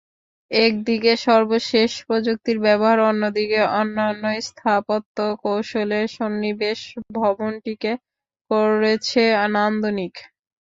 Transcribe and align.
একদিকে 0.51 1.11
সর্বশেষ 1.25 1.91
প্রযুক্তির 2.07 2.57
ব্যবহার, 2.65 2.97
অন্যদিকে 3.09 3.59
অনন্য 3.75 4.03
স্থাপত্য 4.47 5.15
কৌশলের 5.43 6.05
সন্নিবেশ 6.17 6.79
ভবনটিকে 7.17 7.91
করেছে 8.51 9.23
নান্দনিক। 9.55 10.13